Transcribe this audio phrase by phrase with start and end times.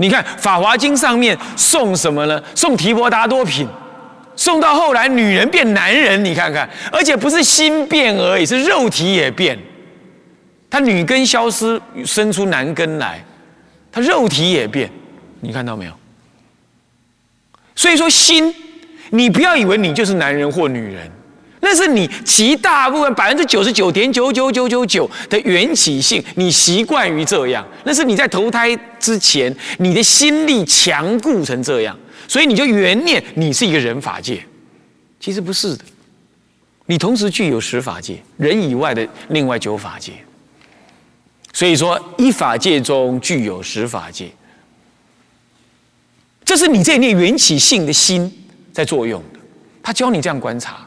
[0.00, 2.42] 你看《法华经》上面送什么呢？
[2.54, 3.68] 送提婆达多品，
[4.34, 9.58] 送到后来女人变男人，你看看，而且不是心变而已，是肉体也变。
[10.70, 13.22] 他女根消失，生出男根来，
[13.92, 14.90] 他肉体也变，
[15.40, 15.92] 你看到没有？
[17.76, 18.54] 所以说心，
[19.10, 21.10] 你不要以为你就是男人或女人。
[21.62, 27.66] 那是你极大部分百分之九十九点九九九九九的缘起性，你习惯于这样。
[27.84, 34.42] 那是你在投胎之前，你的心力强固成这样，所以你就原念你是一个人法界。
[35.20, 35.84] 其实不是的，
[36.86, 40.12] 你同时具有十法界，人以外的另外九法界。
[41.52, 44.30] 所以说，一法界中具有十法界，
[46.42, 48.32] 这是你这念缘起性的心
[48.72, 49.40] 在作用的。
[49.82, 50.86] 他教你这样观察。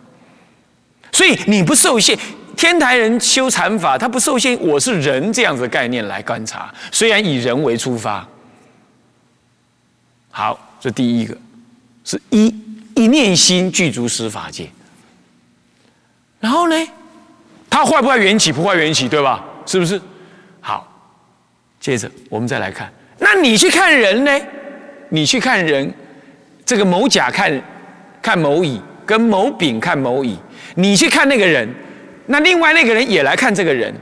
[1.13, 2.17] 所以你不受限，
[2.57, 4.59] 天台人修禅法，他不受限。
[4.59, 8.27] 我是人这样子的概念来观察，虽然以人为出发。
[10.31, 11.37] 好，这第一个
[12.03, 12.53] 是一
[12.95, 14.67] 一念心具足十法界。
[16.39, 16.75] 然后呢，
[17.69, 18.51] 他坏不坏缘起？
[18.51, 19.45] 不坏缘起，对吧？
[19.65, 20.01] 是不是？
[20.59, 20.85] 好，
[21.79, 24.31] 接着我们再来看，那你去看人呢？
[25.09, 25.93] 你去看人，
[26.65, 27.61] 这个某甲看
[28.19, 30.39] 看某乙，跟某丙看某乙。
[30.75, 31.67] 你去看那个人，
[32.25, 33.93] 那另外那个人也来看这个人，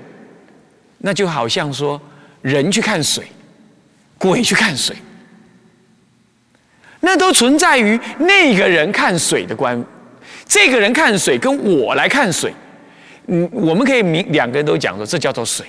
[1.00, 2.02] 那就好像说
[2.42, 3.26] 人去看水，
[4.18, 4.96] 鬼去看水，
[7.02, 9.84] 那都存在于那个人看水的观，
[10.46, 12.54] 这个人看水跟我来看水，
[13.28, 15.66] 嗯，我们可以明两个人都讲说这叫做水，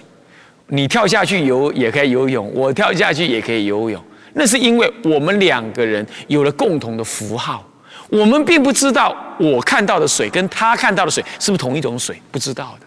[0.69, 4.00] 你跳下去游也可以游泳，我跳下去也可以游泳，
[4.34, 7.69] 那是因为我们两个人有了共同的符号。
[8.12, 12.86] 我们并不知道我看到的水跟他看到的水是不是同一种水，不知道的。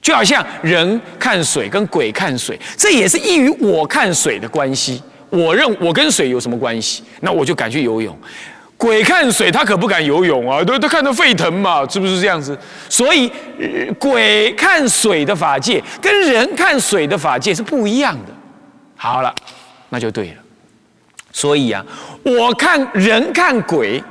[0.00, 5.02] 就好像人看水跟鬼看水，这也是异于我看水的关系。
[5.28, 7.04] 我认我跟水有什么关系？
[7.20, 8.18] 那我就敢去游泳。
[8.78, 12.58] 鬼看水，他可不敢游泳啊，都都看得沸腾嘛，是不是这样子？
[12.88, 13.30] 所以，
[13.98, 18.32] 鬼看水的法界跟人看水的法界是不一样的。
[18.96, 19.34] 好了，
[19.90, 20.36] 那就对了。
[21.30, 21.84] 所以啊，
[22.22, 24.02] 我看人看鬼。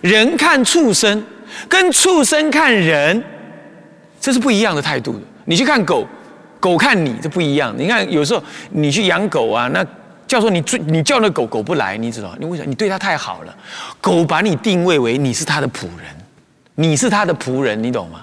[0.00, 1.24] 人看畜生，
[1.68, 3.22] 跟畜生看人，
[4.20, 5.20] 这是不一样的态度的。
[5.44, 6.06] 你去看狗，
[6.60, 7.74] 狗看你，这不一样。
[7.76, 9.84] 你看有时候你去养狗啊，那
[10.26, 12.34] 叫做你最你叫那狗狗不来，你知道？
[12.38, 12.68] 你为什么？
[12.68, 13.54] 你对它太好了，
[14.00, 16.06] 狗把你定位为你是它的仆人，
[16.76, 18.22] 你是它的仆人，你懂吗？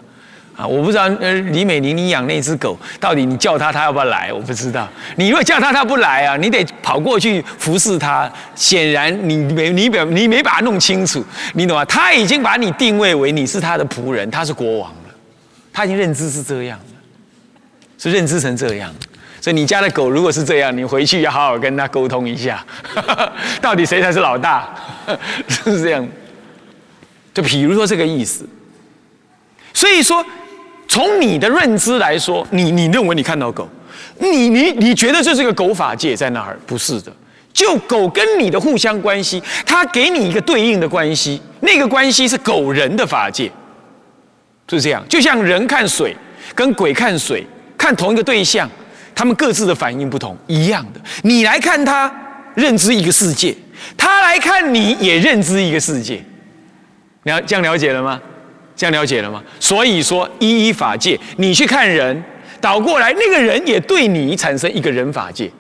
[0.59, 4.29] 啊，我不知道，呃，李美玲，你养那只狗，到底你叫它，它要不要来？
[4.33, 4.85] 我不知道。
[5.15, 8.29] 你如果叫它，它不来啊，你得跑过去服侍它。
[8.55, 11.85] 显然，你没你表你没把它弄清楚，你懂吗？
[11.85, 15.15] 它已经把你定位为你是它的仆人，它是国王了，
[15.71, 16.77] 它已经认知是这样，
[17.97, 18.93] 是认知成这样。
[19.39, 22.61] 所以你家的狗如果是这样，你回去要好好跟它沟通一下，
[23.61, 24.67] 到底谁才是老大？
[25.47, 26.05] 是不是这样。
[27.33, 28.45] 就比如说这个意思。
[29.73, 30.21] 所以说。
[30.89, 33.69] 从你的认知来说，你你认为你看到狗，
[34.17, 36.59] 你你你觉得这是个狗法界在那儿？
[36.65, 37.11] 不是的，
[37.53, 43.51] 就狗跟你的互相关系，它给你一个对应的关系，那个关系是狗人的法界，
[44.67, 45.05] 就是这样。
[45.07, 46.15] 就像人看水
[46.55, 47.45] 跟鬼看水，
[47.77, 48.67] 看同一个对象，
[49.13, 50.99] 他们各自的反应不同，一样的。
[51.21, 52.11] 你来看他，
[52.55, 53.53] 认知一个世界；
[53.95, 56.19] 他来看你，也认知一个世界。
[57.25, 58.19] 了，这样了解了吗？
[58.79, 59.43] 这样了解了吗？
[59.59, 62.23] 所以说，一一法界，你去看人，
[62.61, 65.51] 倒过来，那个人也对你产生一个人法界，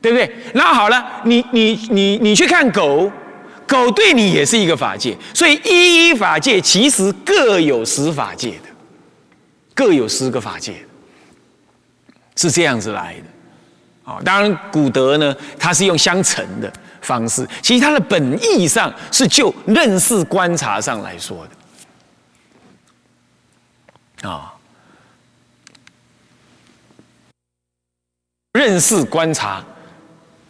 [0.00, 0.26] 对不对？
[0.54, 3.12] 那好了，你你你你去看狗，
[3.66, 8.70] 狗对你也是一个法界，所以一一法界其实各有十法界的，
[9.74, 10.72] 各有十个法界，
[12.36, 14.10] 是这样子来的。
[14.10, 16.72] 啊，当然古德呢，他是用相乘的
[17.02, 21.50] 方式，其实他的本意上是就认识观察上来说的。
[24.22, 24.52] 啊，
[28.52, 29.62] 认识观察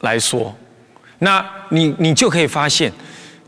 [0.01, 0.55] 来说，
[1.19, 2.93] 那你你就可以发现，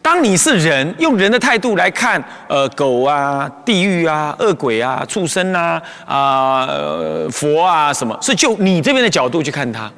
[0.03, 6.67] 当你是人，用人的态度来看，呃，狗啊、地狱啊、恶鬼啊、畜生啊、啊
[7.31, 9.91] 佛啊，什么是就你这边的角度去看它，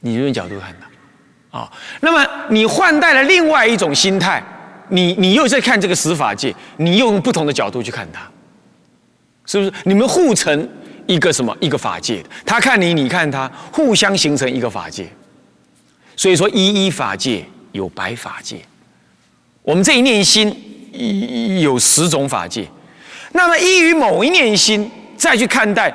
[0.00, 4.42] 你这边角度看它，啊，那么你换代了另外一种心态，
[4.88, 8.22] 你你又在看这个十法界，你用不同的角度去看它。
[9.50, 10.68] 是不是你们互成
[11.08, 12.24] 一个什么一个法界？
[12.46, 15.08] 他看你，你看他，互相形成一个法界。
[16.14, 18.58] 所以说，一一法界有百法界。
[19.62, 20.56] 我们这一念心
[21.60, 22.64] 有十种法界。
[23.32, 25.92] 那么依于某一念心，再去看待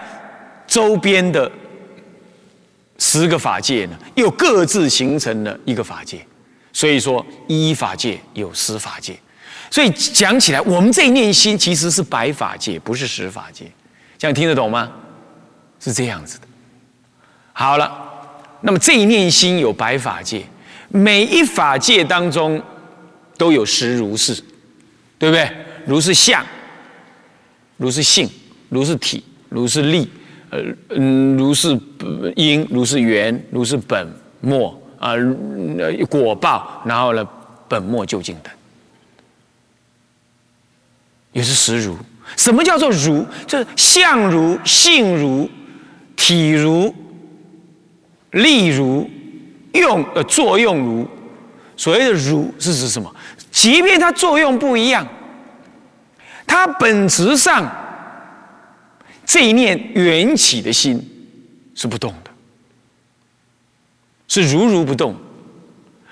[0.67, 1.49] 周边的
[2.97, 6.19] 十个法界呢，又各自形成了一个法界。
[6.73, 9.15] 所以说，一法界有十法界。
[9.69, 13.65] 所以讲起来，我们这一念心其实是白法界，不是实法界。
[14.17, 14.91] 这样听得懂吗？
[15.79, 16.47] 是这样子的。
[17.51, 17.91] 好了，
[18.61, 20.43] 那么这一念心有白法界，
[20.89, 22.61] 每一法界当中
[23.37, 24.33] 都有实如是，
[25.19, 25.49] 对不对？
[25.85, 26.43] 如是相，
[27.77, 28.29] 如是性，
[28.69, 30.09] 如是体，如是力，
[30.49, 30.59] 呃
[30.89, 31.79] 嗯，如是
[32.35, 34.07] 因，如是缘，如是本
[34.41, 35.13] 末啊，
[36.09, 37.27] 果报，然后呢，
[37.67, 38.51] 本末究竟等，
[41.35, 41.95] 也是实如。
[42.35, 43.23] 什么叫做如？
[43.45, 45.47] 就是相如、性如、
[46.15, 46.93] 体如。
[48.31, 49.09] 力如，
[49.71, 51.07] 用呃作用如，
[51.77, 53.09] 所谓的如是指什么？
[53.49, 55.07] 即便它作用不一样，
[56.45, 57.65] 它本质上
[59.25, 61.01] 这一念缘起的心
[61.75, 62.31] 是不动的，
[64.27, 65.15] 是如如不动，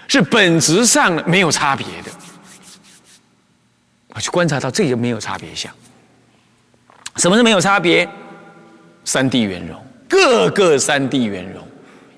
[0.07, 2.11] 是本质上没有差别的。
[4.13, 5.71] 我去观察到这个没有差别相，
[7.17, 8.07] 什么是没有差别？
[9.05, 11.61] 三地圆融，各个三地圆融。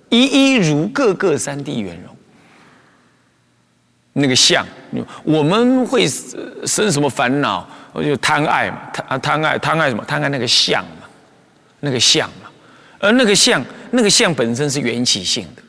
[0.10, 2.16] 一一如各个三地圆融，
[4.14, 4.66] 那个相，
[5.24, 7.68] 我们会生什么烦恼？
[7.92, 10.06] 我就贪爱嘛，贪贪爱贪爱什么？
[10.06, 11.08] 贪爱那个相嘛，
[11.80, 12.50] 那个相嘛。
[13.00, 15.64] 而那个相，那个相本身是缘起性的。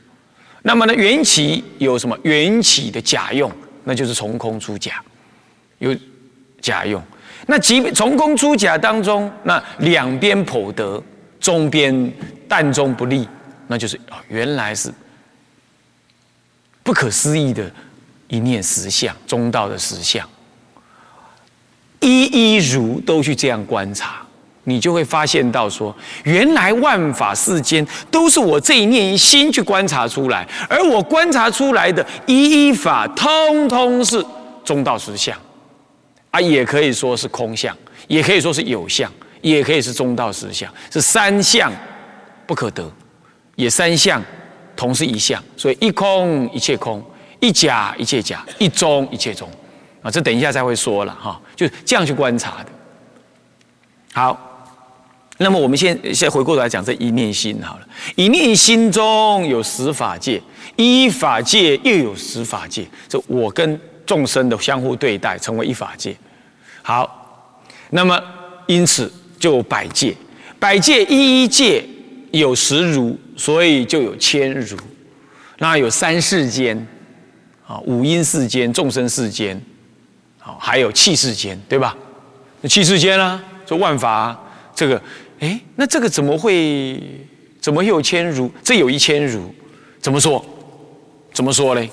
[0.63, 2.17] 那么呢，缘起有什么？
[2.23, 3.51] 缘起的假用，
[3.85, 5.03] 那就是从空出假，
[5.79, 5.97] 有
[6.67, 7.01] 假用。
[7.47, 11.01] 那即便从空出假当中，那两边颇得，
[11.39, 12.13] 中边
[12.49, 13.29] 淡中不利。
[13.69, 14.93] 那就是啊，原来是
[16.83, 17.71] 不可思议的
[18.29, 20.29] 一念实相，中道的实相，
[22.01, 24.23] 一一如都去这样观察，
[24.65, 34.25] 你就会发现到说，原来万法世间都是我这一念一心去观察出来，而我观察出来的一一法，通通是
[34.65, 35.37] 中道实相，
[36.37, 37.75] 啊，也可以说是空相，
[38.09, 39.11] 也可以说是有相，
[39.41, 41.73] 也可以是中道实相，是三相
[42.47, 42.87] 不可得。
[43.55, 44.23] 也三相
[44.77, 47.03] 同是一相，所以一空一切空，
[47.41, 49.49] 一假一切假，一中一切中，
[50.03, 52.67] 啊，这等一下才会说了哈，就这样去观察的。
[54.13, 54.69] 好，
[55.39, 60.43] 那么我们先先回过头来讲这一念心好了，一念心中有十法界，
[60.77, 66.15] 一法界又有十法界，这我跟众生的相互对待，成为一法界。
[66.87, 67.43] 好，
[67.91, 68.23] 那么
[68.67, 70.15] 因此就百界，
[70.61, 71.85] 百界一一界
[72.31, 73.19] 有十如。
[73.39, 74.79] 所以就有千如，
[75.59, 76.75] 那有三世间，
[77.67, 79.61] 啊，五阴世间、众生世间，
[80.39, 81.95] 好，还有气世间，对吧？
[82.63, 83.39] 那气世间呢？
[83.67, 84.43] 这万法，
[84.75, 84.99] 这个，
[85.41, 86.99] 哎，那这个怎么会，
[87.61, 88.51] 怎么会有千如？
[88.65, 89.55] 这有一千如，
[90.01, 90.43] 怎么说？
[91.35, 91.91] 怎么说嘞？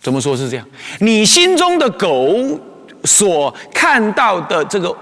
[0.00, 0.66] 怎么说是这样？
[1.00, 2.58] 你心中的狗
[3.04, 4.96] 所看到的这个。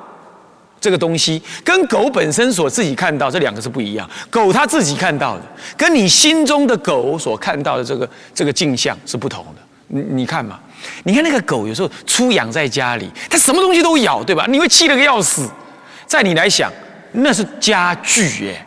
[0.80, 4.08] 这个东西跟狗本身所自己看到这两个是不一样。
[4.30, 5.42] 狗它自己看到的，
[5.76, 9.60] 跟你心中的狗所看到的这个这个镜像是不同的。
[9.88, 10.60] 你你看嘛，
[11.02, 14.46] 你看那个狗有时候出养在家里，它什么东西都咬，对吧？
[14.48, 15.50] 你会气得个要死。
[16.06, 16.70] 在你来想，
[17.10, 18.64] 那是家具耶，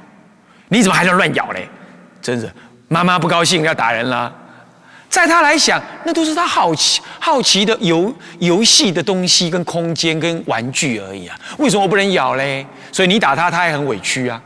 [0.67, 1.65] 你怎么还能乱咬嘞？
[2.21, 2.51] 真是，
[2.89, 4.29] 妈妈不高兴要打人啦。
[5.11, 11.37] 在他来想，那都是他好奇、好奇的游游戏的东西、跟空间、跟玩具而已啊！
[11.57, 12.65] 为什么我不能咬嘞？
[12.93, 14.41] 所以你打他，他还很委屈啊，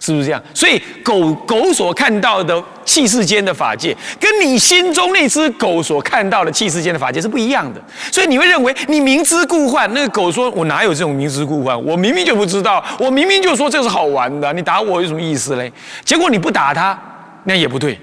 [0.00, 0.42] 是不是这样？
[0.52, 7.80] 所以狗狗所看到的气世间的法界，跟你心中那只狗所看到的气世间的法界是不一样的。
[8.10, 9.88] 所以你会认为你明知故犯。
[9.94, 11.80] 那个狗说：“我哪有这种明知故犯？
[11.80, 15.72] 我明明就不知道，我明明就说这是好玩的，你打我有什么意思嘞？”
[16.04, 17.00] 结果你不打他，
[17.44, 17.96] 那也不对。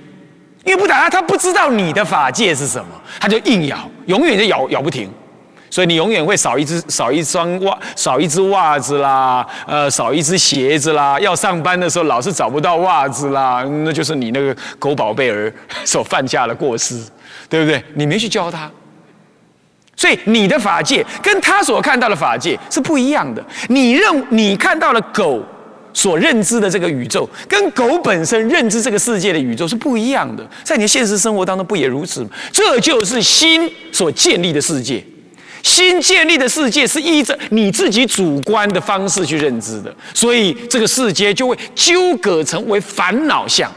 [0.65, 2.89] 因为不打他，他不知道你的法界是什么，
[3.19, 5.09] 他就硬咬，永远就咬咬不停，
[5.69, 11.19] 所以你永远会少一只少一双袜，少一只袜子啦，呃，少一只鞋子啦。
[11.19, 15.51] 要上班的时候老是找不到袜子啦，那就是你那个狗宝贝儿
[15.85, 17.01] 所犯下的过失，
[17.47, 17.83] 对不对？
[17.95, 18.69] 你没去教他，
[19.95, 23.43] 所以你的法界跟他所看到的法界是不一样的。
[23.69, 25.43] 你认你看到了狗。
[25.93, 30.47] 所认知的这个宇宙，跟狗本身认知这个世界的宇宙是不一样的。
[30.63, 32.29] 在你的现实生活当中，不也如此吗？
[32.51, 35.03] 这就是心所建立的世界。
[35.61, 43.69] 心建立的世界是依着你自己主观的方式去认知的，所以这个世界就会纠葛成为烦恼相。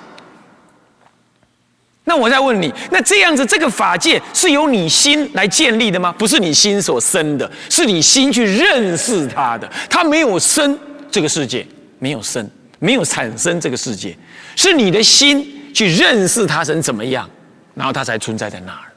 [2.05, 6.15] 那我再问你，那这样子这个法界是由你心来建立的吗？
[6.17, 10.79] 不是你心所生的，是你心去认识它的，它没有生
[11.11, 11.67] 这个世界。
[12.03, 14.19] 没有生，没有产生这个世界，
[14.57, 17.31] 是你的心去认识它成怎么样，
[17.77, 18.91] 然后它才存在在那儿，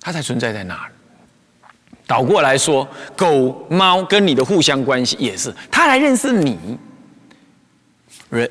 [0.00, 0.90] 它才存在在那儿。
[2.04, 6.58] 倒过来说，狗猫跟你的互相关系也是，它来认识你，
[8.28, 8.50] 人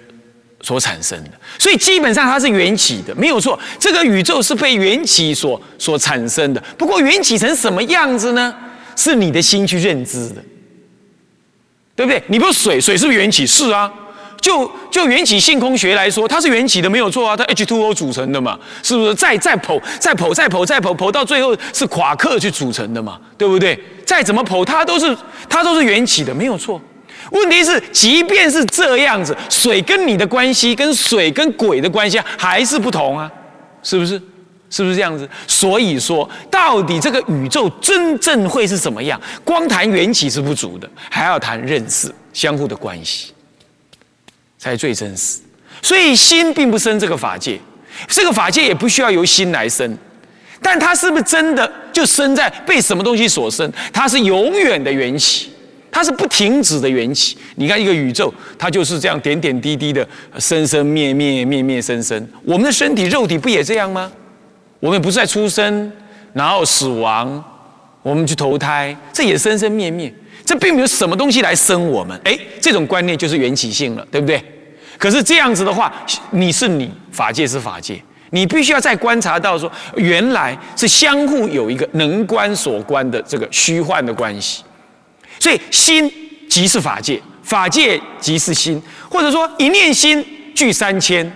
[0.61, 1.31] 所产生的。
[1.59, 3.59] 所以基本上它是缘起的，没有错。
[3.77, 6.63] 这个宇宙是被缘起所所产生的。
[6.77, 8.55] 不过缘起成什么样子呢？
[8.95, 10.41] 是你的心去认知的，
[11.95, 12.21] 对不对？
[12.27, 13.47] 你不是水，水是不是缘起？
[13.47, 13.91] 是啊。
[14.41, 17.35] 就就缘起性空学来说，它是缘起的，没有错啊。
[17.35, 19.15] 它 H2O 组成的嘛，是不是？
[19.15, 23.79] 再再剖，再剖，再剖，再剖，剖到最后是夸克去组成的嘛，对不对？
[24.05, 25.17] 再怎么剖，它都是
[25.49, 26.79] 它都是缘起的，没有错。
[27.31, 33.31] 问题是，即便是这样子，水跟你的关系，跟水跟鬼的关系还是不同啊，
[33.81, 34.21] 是不是？
[34.75, 35.25] 是不是这样子？
[35.47, 39.17] 所以说，到底这个宇宙真正会是怎么样？
[39.45, 43.31] 光谈缘起是不足的，还要谈认识相互的关系。
[44.57, 45.39] 才最真实，
[45.81, 47.57] 所以心并不生这个法界，
[48.09, 49.97] 这个法界也不需要由心来生，
[50.61, 53.71] 但它是不是真的就生在被什么东西所生？
[53.93, 55.51] 它是永远的缘起，
[55.89, 57.37] 它是不停止的缘起。
[57.55, 60.05] 你看一个宇宙，它就是这样点点滴滴的
[60.37, 62.27] 生生灭灭灭灭生生。
[62.43, 64.11] 我们的身体肉体不也这样吗？
[64.79, 65.91] 我们不是在出生，
[66.33, 67.43] 然后死亡，
[68.01, 70.13] 我们去投胎，这也生生灭灭，
[70.45, 72.19] 这并没有什么东西来生我们。
[72.23, 74.43] 哎，这种观念就是缘起性了，对不对？
[74.97, 75.93] 可是这样子的话，
[76.31, 84.63] 你是你，法界是法界，你必须要再观察到说，原来是相互有一个能观所观的这个虚幻的关系。
[85.39, 86.09] 所以心
[86.49, 91.29] 即是法界，法界即是心，或者说一念心具三千，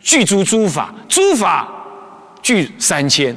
[0.00, 1.68] 具足诸法，诸法
[2.50, 3.36] 具三千，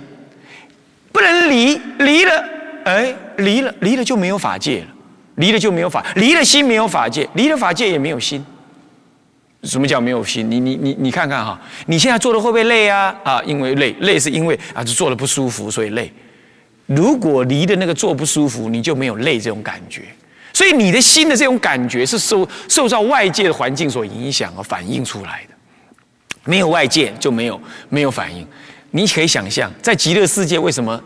[1.12, 2.44] 不能离，离了，
[2.86, 4.88] 哎，离了，离了就没有法界了，
[5.36, 8.44] 离了就没有法，离了心没有法界，离了法界也没有心。
[9.62, 10.50] 什么叫没有心？
[10.50, 13.16] 你你你你看看哈，你现在做的会不会累啊？
[13.24, 16.12] 啊，因为累，累是因为啊，就做的不舒服，所以累。
[16.88, 20.02] 如果离的那个做不舒服，你就没有累这种感觉。
[20.52, 25.54] 所以你的心的这种感觉是受受到外界的环境所影响而反映出来的。
[26.46, 28.46] 没有外界就没有没有反应。
[28.96, 31.00] 你可以想象，在极乐世界为什么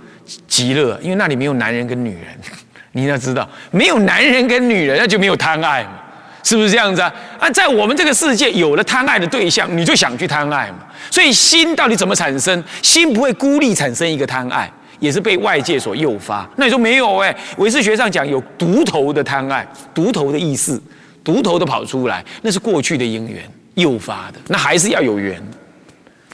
[0.47, 0.99] 极乐？
[1.01, 2.23] 因为那里没有男人跟女人。
[2.93, 5.91] 你要知道，没有男人跟女人，那就没有贪爱嘛。
[6.43, 7.13] 是不是这样子啊？
[7.39, 10.79] 啊，在我们这个世界有了贪爱的对象，你就想去贪爱嘛。
[11.11, 12.63] 所以心到底怎么产生？
[12.81, 16.49] 心不会孤立产生一个贪爱，也是被外界所诱发。
[16.55, 17.35] 那你说没有哎？
[17.57, 20.81] 唯识学上讲有独头的贪爱，独头的意思，
[21.23, 23.43] 独头的跑出来，那是过去的因缘
[23.75, 25.41] 诱发的，那还是要有缘。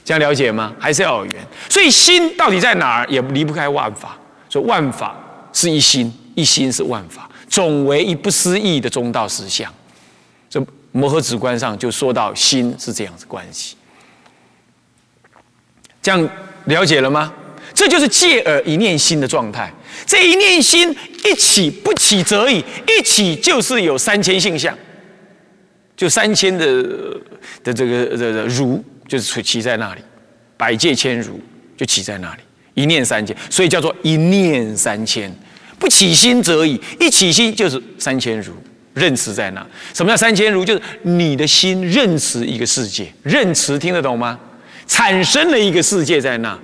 [0.04, 0.72] 这样了解吗？
[0.78, 1.46] 还是要有缘。
[1.68, 4.16] 所以心到底在哪儿，也离不开万法。
[4.48, 5.16] 所以万法
[5.52, 9.72] 是一心，一心是万法，总为一不思议的中道实相。
[10.48, 13.74] 这摩诃止观上就说到心是这样子关系，
[16.00, 16.28] 这样
[16.66, 17.32] 了解了吗？
[17.72, 19.72] 这就是借耳一念心的状态。
[20.06, 20.94] 这一念心
[21.24, 24.76] 一起不起则已，一起就是有三千性相，
[25.96, 26.66] 就三千的
[27.64, 30.00] 的这个这个如就是起在那里，
[30.56, 31.40] 百界千如
[31.76, 32.42] 就起在那里，
[32.74, 35.32] 一念三千，所以叫做一念三千。
[35.78, 38.52] 不起心则已，一起心就是三千如。
[38.94, 39.66] 认识在哪？
[39.92, 40.64] 什么叫三千如？
[40.64, 44.38] 就是你的心认识一个世界，认识听得懂吗？
[44.86, 46.56] 产生了一个世界在那，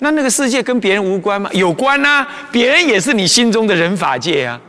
[0.00, 1.48] 那那个世界跟别人无关吗？
[1.52, 4.60] 有关啊，别人也是你心中的人法界啊，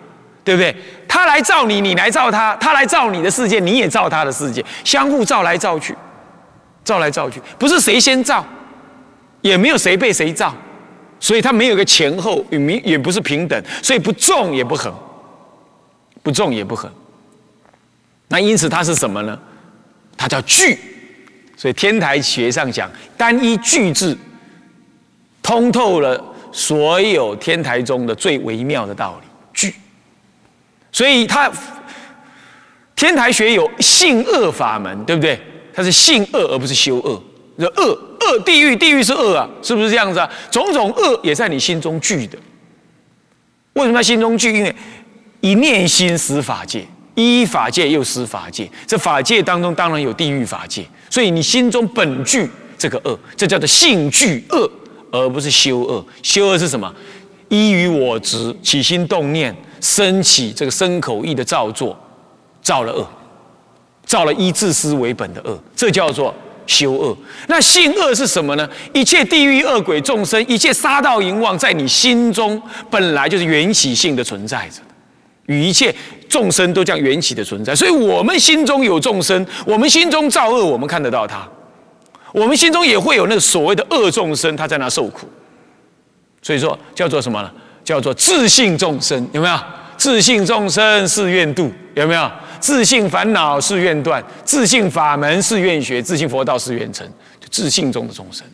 [0.43, 0.75] 对不对？
[1.07, 5.95] 他来造你，你来造他，他来造你的世界，你也造他的世界，相互造来造去，
[6.87, 8.45] 造来造去，不是谁先造，
[9.41, 10.55] 也没有谁被谁造，
[11.19, 14.93] 所以它没有个前后，也没也不是平等，所以不重也不横，
[16.23, 16.89] 不重也不横。
[18.29, 19.37] 那因此它是什么呢？
[20.15, 20.79] 它叫聚，
[21.57, 24.17] 所以天台学上讲，单一聚字，
[25.43, 29.27] 通透了所有天台中的最微妙的道理。
[29.53, 29.75] 聚，
[30.91, 31.51] 所以它
[32.95, 35.39] 天台学有性恶法门，对不对？
[35.77, 37.21] 它是性恶而不是修恶。
[37.59, 40.27] 恶恶地狱，地狱是恶啊，是不是这样子啊？
[40.49, 42.35] 种种恶也在你心中聚的。
[43.73, 44.51] 为什么心中聚？
[44.57, 44.75] 因为
[45.39, 46.83] 一念心识法界。
[47.13, 54.69] 依法界又施法界，这法界当中当然有地狱法界，所以你心中本具这个恶，这叫做性具恶，
[55.11, 56.05] 而不是修恶。
[56.21, 56.91] 修恶是什么？
[57.49, 61.97] 依于我执，起心动念，升起这个身口意的造作，
[62.61, 63.07] 造了恶，
[64.07, 66.33] 造了一自私为本的恶，这叫做
[66.65, 67.15] 修恶。
[67.47, 68.67] 那性恶是什么呢？
[68.93, 72.59] 一切地狱恶鬼众生，一切杀盗淫妄，在你心中
[72.89, 74.81] 本来就是缘起性的存在着。
[75.47, 75.93] 与一切
[76.27, 77.75] 众生都将缘起的存在。
[77.75, 81.47] 所以，我们心中有众生，我们心中造恶，我们看得到他；
[82.33, 85.27] 我们心中也会有那个所谓的恶众生，他在那受苦。
[86.41, 87.51] 所以说，叫做什么呢？
[87.83, 89.57] 叫做自性众生，有没有？
[89.97, 92.31] 自信众生是愿度，有没有？
[92.59, 97.07] 自信烦恼是愿断，自信法门是愿学，自信佛道是愿成，
[97.39, 98.45] 就自信中的众生。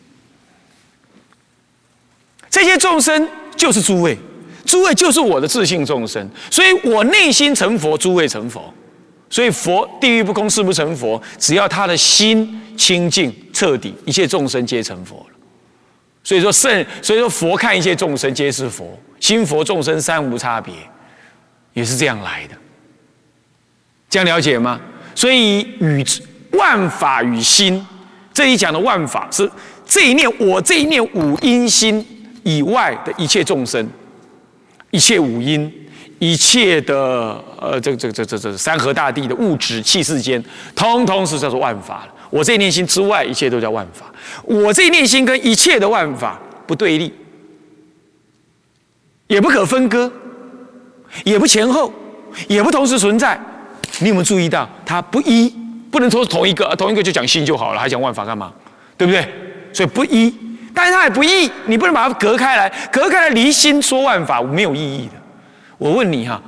[2.50, 4.16] 这些众生就是诸位，
[4.66, 8.72] 诸位就是我的自信众生，所以我内心成佛，诸位成佛。
[9.30, 11.20] 所以佛地狱不空，誓不成佛。
[11.38, 15.36] 只要他的心清净彻底，一切众生皆成佛了。
[16.22, 20.72] 所以说圣，所以说佛看一切众生皆是佛，心佛众生三无差别。
[21.74, 22.56] 也是这样来的，
[24.08, 24.80] 这样了解吗？
[25.14, 26.04] 所以与
[26.52, 27.84] 万法与心，
[28.32, 29.48] 这里讲的万法是
[29.84, 32.04] 这一念我这一念五阴心
[32.42, 33.88] 以外的一切众生，
[34.90, 35.72] 一切五阴，
[36.18, 40.42] 一切的呃这个这个这这这山河大地的物质气世间，
[40.74, 42.06] 通通是叫做万法。
[42.30, 44.12] 我这一念心之外，一切都叫万法。
[44.42, 47.12] 我这一念心跟一切的万法不对立，
[49.28, 50.12] 也不可分割。
[51.22, 51.92] 也不前后，
[52.48, 53.38] 也不同时存在。
[54.00, 55.48] 你有没有注意到，它不一，
[55.90, 58.52] 不能说同一个，同一个就讲心就好了，还讲万法干嘛？
[58.98, 59.24] 对不对？
[59.72, 60.34] 所以不一，
[60.74, 65.12] 但是它也不异，你不能把它隔开来，隔开来离心说万法没有意义的。
[65.78, 66.42] 我问你哈，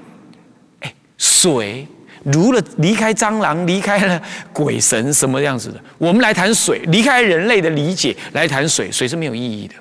[0.80, 1.86] 哎，水
[2.24, 4.20] 如了离开蟑螂，离开了
[4.52, 5.80] 鬼神什么样子的？
[5.98, 9.74] 我们来谈水，离开人类的理解来谈水，水是没有意义的，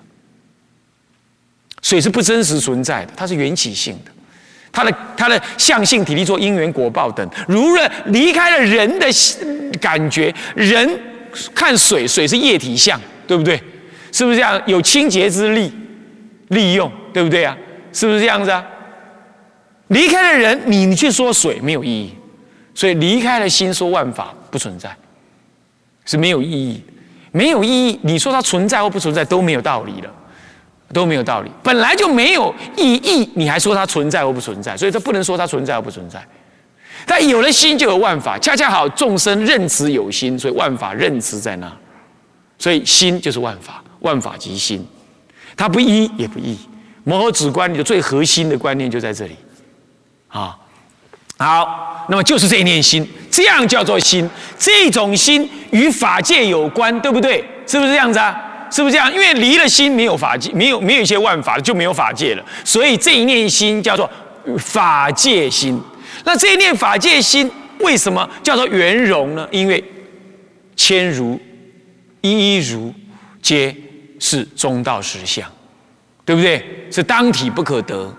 [1.81, 4.11] 水是不真实存在的，它是缘起性的。
[4.75, 9.07] 它的它的相性体力做因缘果报等，如了离开了人的
[9.79, 10.99] 感觉，人
[11.53, 13.59] 看水，水是液体相，对不对？
[14.11, 14.61] 是不是这样？
[14.65, 15.73] 有清洁之力，
[16.49, 17.57] 利用，对不对啊？
[17.93, 18.63] 是不是这样子啊？
[19.87, 22.13] 离开了人，你你去说水没有意义，
[22.73, 24.93] 所以离开了心说万法不存在，
[26.05, 26.83] 是没有意义，
[27.31, 27.99] 没有意义。
[28.03, 30.11] 你说它存在或不存在都没有道理了。
[30.93, 34.77] 都没有道理，本来就没有意义，你还说它存在或不存在？
[34.77, 36.25] 所以它不能说它存在或不存在。
[37.05, 41.71] 但有了心就有万法，恰恰好众生认知有心，所以万法认知在那。
[42.57, 44.85] 所以心就是万法，万法即心，
[45.57, 46.57] 它不一也不异。
[47.03, 49.35] 摩诃止观里的最核心的观念就在这里。
[50.29, 50.57] 啊，
[51.37, 54.27] 好，那么就是这一念心，这样叫做心。
[54.57, 57.43] 这种心与法界有关，对不对？
[57.67, 58.41] 是不是这样子啊？
[58.71, 59.11] 是不是这样？
[59.13, 62.43] 因为离了心，没有法界，没有没有一些万法就没有法界了。
[62.63, 64.09] 所以这一念心叫做
[64.57, 65.81] 法界心。
[66.23, 67.49] 那这一念法界心
[67.79, 69.47] 为什么叫做圆融呢？
[69.51, 69.83] 因为
[70.75, 71.39] 千如
[72.21, 72.93] 一一如
[73.41, 73.75] 皆
[74.19, 75.47] 是中道实相，
[76.23, 76.87] 对不对？
[76.91, 78.11] 是当体不可得。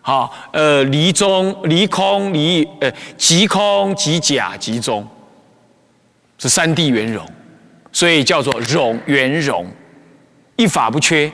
[0.00, 5.06] 好，呃，离中离空离呃即空即假即中，
[6.38, 7.26] 是三谛圆融。
[7.94, 9.66] 所以叫做融圆融，
[10.56, 11.32] 一法不缺。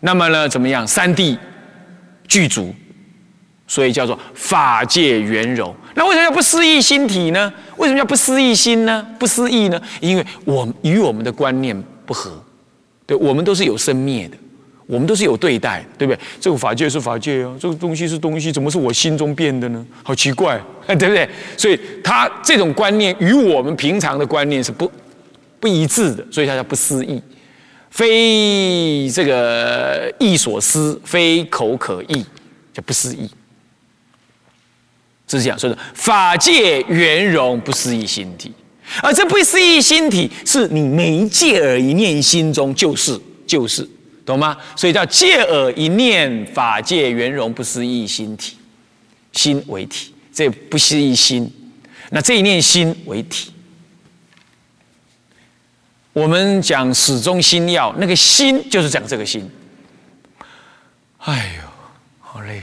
[0.00, 0.86] 那么呢，怎么样？
[0.86, 1.36] 三谛
[2.28, 2.72] 具足，
[3.66, 5.74] 所以叫做法界圆融。
[5.96, 7.52] 那为什么要不思议心体呢？
[7.76, 9.04] 为什么要不思议心呢？
[9.18, 9.82] 不思议呢？
[10.00, 12.40] 因为我们与我们的观念不合，
[13.04, 14.36] 对，我们都是有生灭的，
[14.86, 16.20] 我们都是有对待，对不对？
[16.40, 19.84] 这个法界是法界啊，这个东西是东西，怎么是我心中变的呢？
[20.04, 21.28] 好奇怪， 对不对？
[21.56, 24.88] 所以他这种观念与我们平常的观念是不。
[25.60, 27.20] 不一致的，所以它叫不思议，
[27.90, 32.24] 非这个意所思，非口可议，
[32.72, 33.28] 叫不思议。
[35.26, 38.52] 这是讲说的法界圆融不思议心体，
[39.02, 43.86] 而这不思议心体是你每借耳一念心中就是就是，
[44.24, 44.56] 懂吗？
[44.74, 48.56] 所以叫借耳一念法界圆融不思议心体，
[49.32, 51.52] 心为体，这不思议心，
[52.10, 53.50] 那这一念心为体。
[56.12, 59.48] 我们讲始终心要，那个心就是讲这个心。
[61.18, 61.62] 哎呦，
[62.20, 62.62] 好累！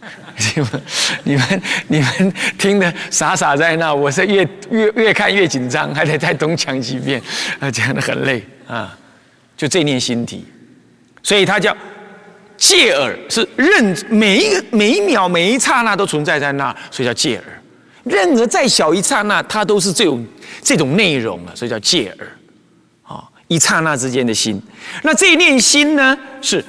[0.54, 0.82] 你们、
[1.24, 7.20] 你们、你们听的傻傻在那，我是越越越看越紧张，还得再东讲几遍，
[7.58, 8.96] 啊，讲的很累啊。
[9.56, 10.44] 就这念心体，
[11.22, 11.76] 所以它叫
[12.56, 17.44] 戒耳，是认每一个每一秒每一刹那都存在在那，所以叫戒耳。
[18.06, 20.24] 任何再小一刹那，它都是这种。
[20.62, 22.26] 这种内容啊，所以叫戒耳，
[23.02, 24.60] 啊，一刹那之间的心。
[25.02, 26.64] 那这一念心呢，是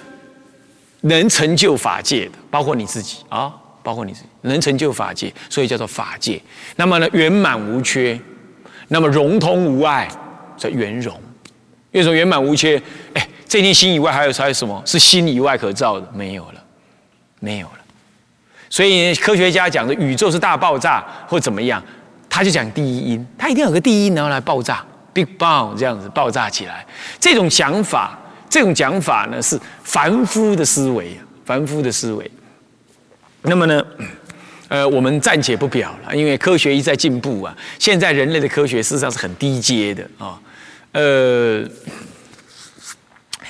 [1.01, 6.39] 能成就法界的，包括你自己啊，包括你自己能成就法界，所以叫做法界。
[6.75, 8.19] 那么呢，圆满无缺，
[8.89, 10.07] 那么融通无碍，
[10.57, 11.19] 叫圆融。
[11.91, 12.79] 为什么圆满无缺？
[13.13, 16.07] 哎，这念心以外还有还有什么是心以外可造的？
[16.13, 16.63] 没有了，
[17.39, 17.76] 没有了。
[18.69, 21.81] 所以科学家讲的宇宙是大爆炸或怎么样，
[22.29, 26.85] 他就讲第一因，他一定有个第一，然后来爆炸，Big Bang 这样子爆炸起来。
[27.19, 32.29] 这种想法，这种讲法呢是凡夫的思维，凡夫的思维。
[33.43, 33.83] 那么呢，
[34.67, 37.55] 呃，我们暂且不表了，因为科学一再进步啊。
[37.79, 40.39] 现在人类的科学事实上是很低阶的啊，
[40.91, 41.63] 呃。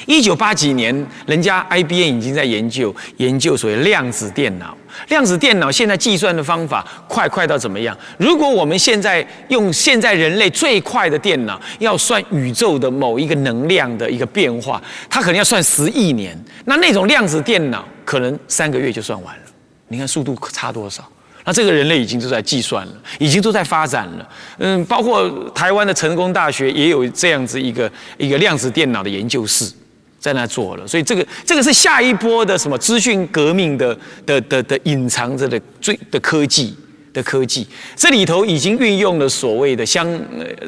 [0.05, 4.75] 一九八几年，人家 IBM 已经在研究研究所谓量子电脑。
[5.09, 7.95] 量子电脑现在计算的方法快快到怎么样？
[8.17, 16.37] 如果我们现在用现在人类最快的电脑，要算宇宙的某一个能量的一个变化，它可能要算十亿年。
[16.65, 19.41] 那那种量子电脑可能三个月就算完了。
[19.89, 21.07] 你看速度差多少？
[21.45, 24.29] 那这个人类已经都在计算了，已经都在发展了。
[24.57, 29.71] 嗯，包括台湾的成功大学也有这样子一个一个量子电脑的研究室。
[30.19, 36.75] 在那做了，所以这个这个是下一波的什么资讯革命的的的的隐藏着的最的科技
[37.13, 40.07] 的科技，这里头已经运用了所谓的相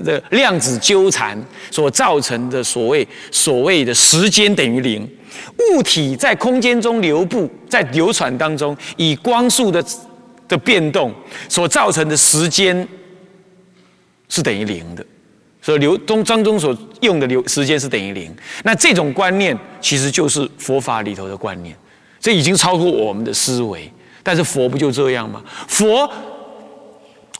[0.03, 1.37] 的量子纠缠
[1.71, 5.07] 所造成的所谓所谓的时间等于零，
[5.73, 9.83] 物体在空间中流步在流传当中，以光速的
[10.47, 11.13] 的变动
[11.47, 12.87] 所造成的时间
[14.27, 15.05] 是等于零的。
[15.69, 21.75] 所流中当中所用的流时间是等于零，那这种观念其实就是佛法里头的观念，
[22.19, 23.87] 这已经超过我们的思维。
[24.23, 25.43] 但是佛不就这样吗？
[25.67, 26.11] 佛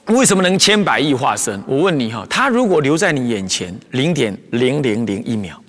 [0.06, 1.60] 为什么能千百亿化身？
[1.66, 5.60] 我问你哈，他如果留在你眼前零点零零零一秒，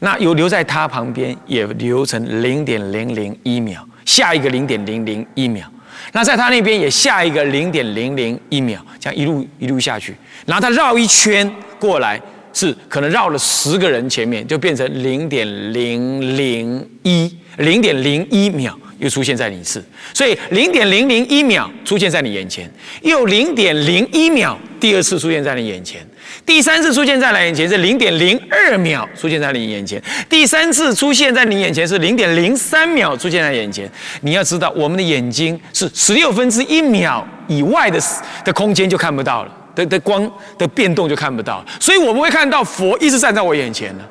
[0.00, 5.64] 那有留在他旁边也留成零点零零一秒，下一个零点零零一秒。
[6.12, 10.14] 那在他那边也下一个零点零零一秒，这样一路一路下去，
[10.46, 12.20] 然后他绕一圈过来，
[12.52, 18.78] 是可能绕了十个人前面，就变成零点零零一零点零一秒。
[19.00, 19.82] 又出现在你一次，
[20.12, 26.06] 所以零点零零一秒出现在你眼前，又零点零一秒第二次出现在你眼前，
[26.46, 33.90] 第三次出现在你眼前是零点零二秒出现在你眼前，第三次出现在你眼前是零点零三秒出现在眼前。
[34.22, 38.00] 你要知道，我们的眼睛是十六分之一秒以外的
[38.44, 44.04] 的空间就看不到了，的的光的变动就看不到了，所以我们会看到佛一直站在我眼前呢。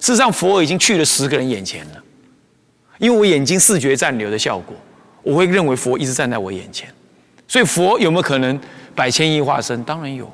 [0.00, 2.02] 事实上，佛已经去了十个人眼前了。
[2.98, 4.76] 因为我眼睛视觉暂留的效果，
[5.22, 6.88] 我会认为佛一直站在我眼前，
[7.48, 8.58] 所以佛有没有可能
[8.94, 9.82] 百千亿化身？
[9.82, 10.32] 当然有，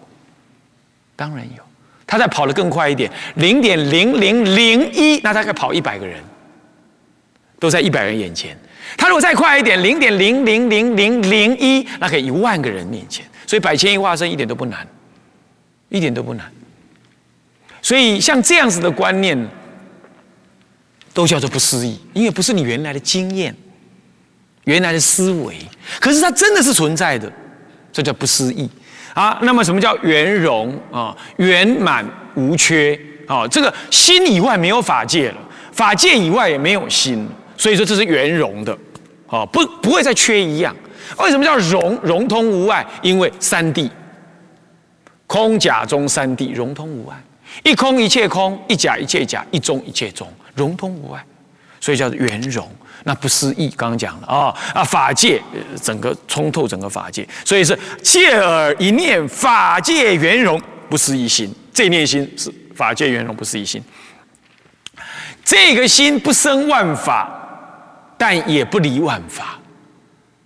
[1.20, 1.62] 当然有。
[2.06, 6.18] 他再跑得更快一点，零点零零零一，那大概跑一百个人，
[7.58, 8.56] 都在一百人眼前。
[8.96, 13.26] 他如果再快一点，零点零零零零零一，那可以一万个人面前。
[13.46, 14.88] 所以百千亿化身一点都不难，
[15.90, 16.50] 一点都不难。
[17.82, 19.48] 所以像这样子的观念。
[21.12, 23.52] 都叫做不思议，因为不是你原来的经验、
[24.62, 25.56] 原来的思维，
[25.98, 27.30] 可是它真的是存在的，
[27.92, 28.70] 这叫不思议
[29.14, 29.38] 啊。
[29.42, 31.16] 那么什么叫圆融啊？
[31.36, 33.46] 圆满无缺啊？
[33.48, 35.36] 这个心以外没有法界了，
[35.72, 38.76] 法界以外也没有心，所以说这是圆融的
[39.26, 40.74] 啊，不不会再缺一样。
[41.18, 41.98] 为什么叫融？
[42.02, 43.90] 融通无碍，因为三谛，
[45.26, 47.16] 空假中三谛融通无碍，
[47.64, 50.26] 一空一切空，一假一切假，一中一切中。
[50.54, 51.24] 融通无碍，
[51.80, 52.70] 所以叫做圆融。
[53.04, 55.42] 那不思议，刚刚讲了啊啊，法界
[55.82, 61.50] 整个通透整个法界，所以是借耳一念法界圆融，不思议心。
[61.72, 63.82] 这念心是法界圆融，不思议心。
[65.42, 67.26] 这个心不生万法，
[68.18, 69.58] 但也不离万法，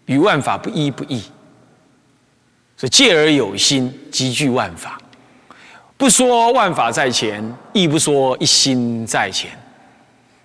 [0.06, 1.20] 与万法不依不异。
[2.76, 4.96] 所以借而有心，集聚万法。
[5.96, 7.42] 不说万法在前，
[7.72, 9.50] 亦不说一心在前。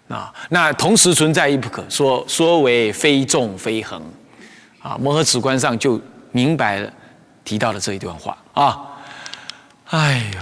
[0.09, 4.01] 啊，那同时存在亦不可说，说为非众非恒，
[4.81, 6.91] 啊，摩诃止观上就明白了，
[7.45, 8.77] 提到了这一段话啊。
[9.85, 10.41] 哎呦，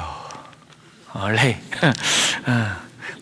[1.08, 1.58] 好累，
[2.46, 2.70] 嗯，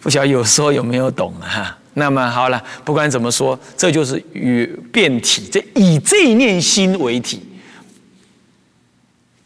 [0.02, 1.78] 不晓得有说有没有懂啊？
[1.96, 7.42] 那么好了，不管怎么说，这就是与变体，这以这一念心为体，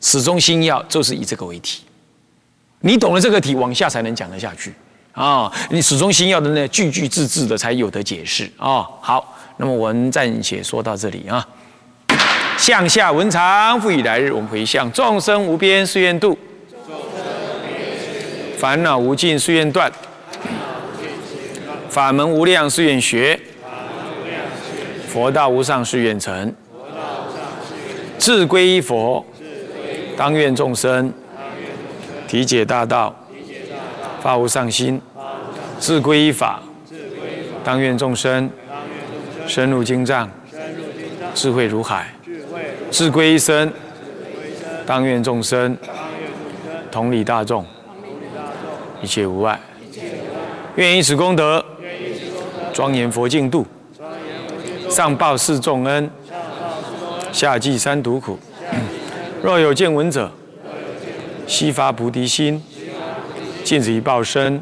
[0.01, 1.83] 始终心要就是以这个为体，
[2.81, 4.73] 你懂了这个体，往下才能讲得下去。
[5.19, 8.87] 啊，你始终心要的那句句字字的才有的解释啊。
[9.01, 11.45] 好，那么我们暂且说到这里啊。
[12.57, 16.37] 向下文长，复以来日，我们回向众生无边誓愿度，
[18.57, 19.91] 烦恼无尽誓愿断，
[21.89, 23.37] 法门无量誓愿学，
[25.09, 26.55] 佛道无上誓愿成，
[28.17, 29.25] 志归一佛，
[30.15, 31.11] 当愿众生
[32.25, 33.13] 体解大道，
[34.21, 35.01] 发无上心。
[35.79, 36.61] 自归依法，
[37.63, 38.49] 当愿众生
[39.47, 40.29] 深入经藏，
[41.33, 42.13] 智慧如海，
[42.91, 43.71] 智归一生，
[44.85, 45.75] 当愿众生
[46.91, 47.65] 同理大众，
[49.01, 49.59] 一切无碍。
[50.75, 51.63] 愿以此功德，
[52.73, 53.65] 庄严佛净土，
[54.89, 56.09] 上报四重恩，
[57.31, 58.37] 下济三毒苦。
[59.41, 60.29] 若有见闻者，
[61.47, 62.61] 悉发菩提心，
[63.63, 64.61] 尽此一报身，